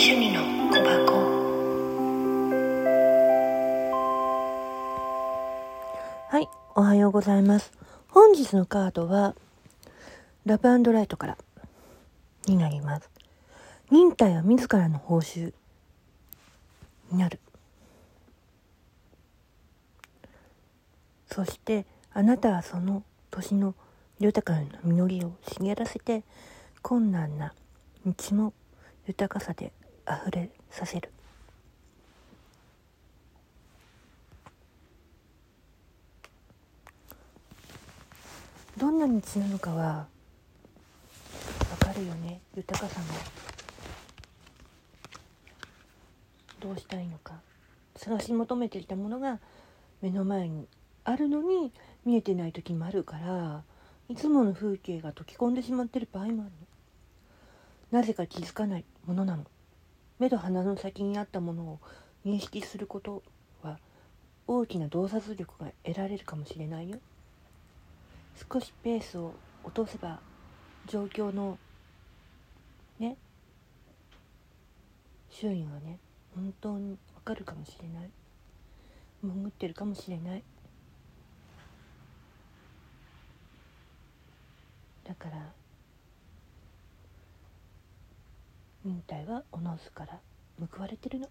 [0.00, 1.12] 趣味の小箱。
[6.28, 7.72] はいおはようございます。
[8.06, 9.34] 本日のカードは
[10.46, 11.38] ラブアンドライトから
[12.46, 13.10] になります。
[13.90, 15.52] 忍耐は自らの報酬
[17.10, 17.40] になる。
[21.26, 23.02] そしてあなたはその
[23.32, 23.74] 年の
[24.20, 26.22] 豊かな実りを茂らせて
[26.82, 27.52] 困難な
[28.06, 28.52] 道も
[29.08, 29.72] 豊かさで
[30.26, 31.10] 溢れさせる。
[38.76, 40.06] どんな道なのかはわ
[41.80, 42.40] かるよね。
[42.56, 43.06] 豊かさが
[46.60, 47.34] どうしたいのか。
[47.96, 49.40] 探し求めていたものが
[50.00, 50.68] 目の前に
[51.04, 51.72] あるのに
[52.04, 53.64] 見えてない時もあるから
[54.08, 56.50] いつもの風景が溶け込んでしまってる場合もあるの。
[57.90, 59.44] なぜか気づかないものなの。
[60.18, 61.80] 目と鼻の先にあったものを
[62.26, 63.22] 認識すること
[63.62, 63.78] は
[64.46, 66.98] 大きな洞察力が得られるかもしれないよ。
[68.50, 70.20] 少しペースを落とせば
[70.86, 71.58] 状況の
[72.98, 73.16] ね
[75.30, 75.98] 周囲はね
[76.34, 78.10] 本当にわかるかもしれない。
[79.22, 80.42] 潜ってるかもしれない。
[85.04, 85.52] だから
[88.88, 90.18] 忍耐はおのずから
[90.72, 91.28] 報われてるの。